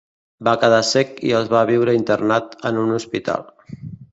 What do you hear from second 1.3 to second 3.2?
i els va viure internat en un